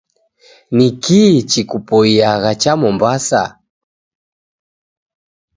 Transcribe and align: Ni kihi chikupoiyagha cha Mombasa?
Ni 0.75 0.87
kihi 1.01 1.39
chikupoiyagha 1.49 2.51
cha 2.61 2.73
Mombasa? 2.81 3.43